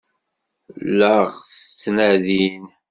La 0.97 1.13
ɣ-ttnadin? 1.31 2.63